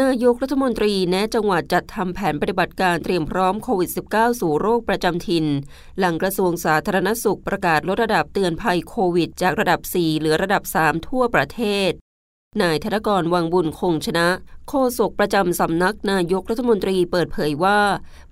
[0.00, 5.46] นายกรัฐมนตรีแนะจังหวัดจัดทำแผนปฏิบัติการเตรียมพร้อมโควิด -19 สู่โรคประจำถิ่น
[5.98, 11.90] หลังกระทรวงสาธารณสุขประกาศลดระดับเตือนภัยโควิด จากระดับ 4 เหลือระดับ 3 ทั่วประเทศ
[12.62, 14.28] นายธนกรวังบุญคงชนะ
[14.68, 17.80] โฆษกประจำสำนักนายกรัฐมนตรีเปิดเผยว่า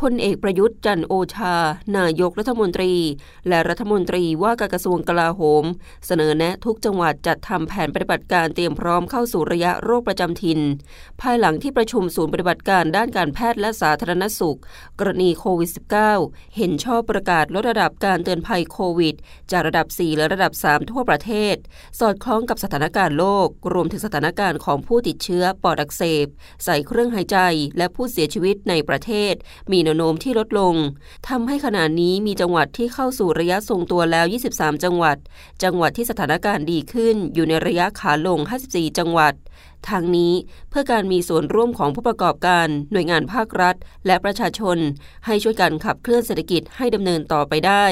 [0.00, 1.56] พลเอกประยุทธ์จันโอชา
[1.98, 2.92] นายกรัฐมนตรี
[3.48, 5.64] และรัฐมนตรีว่าการกระทรวงกลาโหม
[6.06, 10.60] เสนอแนะทุกจังหวัดจัดทำแผนปฏิบัติการเตรียมพร้อมเข้าสู่ระยะโรคประจำถิ่น
[11.20, 14.58] ภายหลังที่ประชุมศูนย์ปฏิบัติการด้านการแพทย์และสาธารณสุข
[14.98, 15.70] กรณีโควิด
[16.12, 19.14] -19 เห็นชอบประกาศลดระดับการเตือนภัยโควิด
[19.52, 21.56] จากระดับ 4 และระดับ 3 ทั่วประเทศ
[22.00, 26.26] สอดคล้องกับสถานการณ์โลก รวมถึงสถานการณ์ของผู้ติดเชื้อปอดอักเสบ
[26.64, 27.38] ใส่เครื่องหายใจ
[27.78, 29.34] และผู้เสียชีวิตในประเทศ
[29.72, 30.74] มีนวโน้มที่ลดลง
[31.28, 35.16] ทำให้ขณะนี้มีจังหวัดที่เข้าสู่ระยะทรงตัวแล้ว 23 จังหวัด
[35.62, 39.34] จังหวัดที่สถานการณ์ดีขึ้นอยู่ในระยะขาลง 54 จังหวัด
[39.88, 40.32] ทางนี้
[40.70, 43.74] เพื่อการมีส่วนร่วมของผู้ประกอบการ หน่วยงานภาครัฐ
[44.06, 44.78] และประชาชน
[45.26, 47.84] ให้ช่วยกันขับเคลื่อนเศรษฐกิจให้ดำเนินต่อไปได้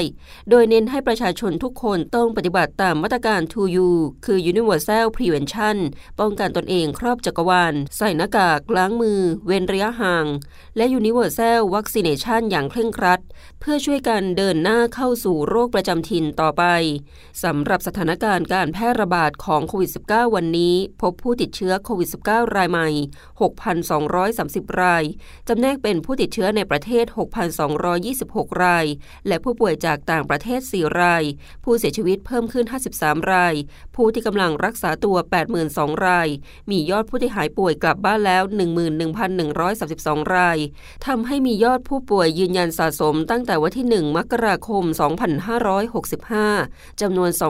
[0.49, 3.89] โดยเน้นให้ประชาชนทุกคนต้องปฏิบัติตามมาตรการ 2U
[4.25, 5.77] คือ Universal Prevention
[6.19, 10.25] ป้องกันตนเองครอบจักรวาล ใส่หน้ากาก ล้างมือ เว้นระยะห่าง
[10.77, 13.19] และ Universal Vaccination อย่างเคร่งครัด
[13.59, 16.63] เพื่อช่วยกันเดินหน้าเข้าสู่โรคประจำถิ่นต่อไป
[17.43, 22.87] สำหรับสถานการณ์การแพร่ระบาดของโควิด -19 วันนี้ พบผู้ติดเชื้อโควิด -19 รายใหม่
[23.85, 25.03] 6,230 ราย
[25.47, 27.05] จำแนกเป็นผู้ติดเชื้อในประเทศ
[27.83, 28.85] 6,226 ราย
[29.27, 31.23] และผู้ป่วยจากต่างประเทศ 4 ราย
[31.63, 32.65] ผู้เสียชีวิตเพิ่มขึ้น
[32.97, 33.53] 53 ราย
[33.95, 35.17] ผู้ที่กำลังรักษาตัว
[35.61, 36.27] 82 ราย
[36.71, 38.43] มียอดผู้ที่หายป่วยกลับบ้านแล้ว
[39.19, 40.57] 11,132 ราย
[41.07, 44.83] ทำให้มียอดผู้ป่วยยืนยันสะสมตั้งแต่วันที่ 1 มกราคม
[46.47, 47.41] 2565 จำนวน 2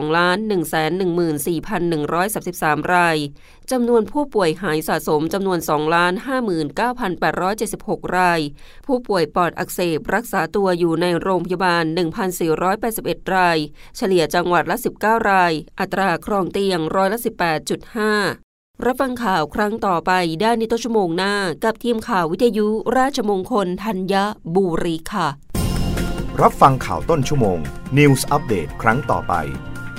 [1.46, 3.16] 14,133 ราย
[3.70, 5.58] จำนวนผูู้้ป่วยหายสะสมจำนวน
[8.06, 8.40] 2,59,876 ราย
[8.86, 11.84] ผู้ป่วยปอดอักเสบรักษาตัวอยู่ในโรงพยาบาล
[12.58, 13.58] 1,481 ราย
[13.96, 17.18] เฉลี่ยจังหวัดละ 19 ราย อัตราครองเตียงร้อยละ
[18.00, 24.14] 18.5รับฟังข่าวครั้งต่อไปได้ในต้นชั่วโมงหน้า กับทีมข่าววิทยุราชมงคลธัญ
[24.54, 25.28] บุรีค่ะ
[26.42, 27.58] รับฟังข่าวต้นชั่วโมง
[27.98, 29.34] News อัปเดตครั้งต่อไป